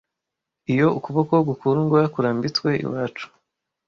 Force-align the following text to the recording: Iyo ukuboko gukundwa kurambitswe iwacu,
Iyo 0.71 0.87
ukuboko 0.97 1.33
gukundwa 1.49 1.99
kurambitswe 2.13 2.69
iwacu, 2.83 3.25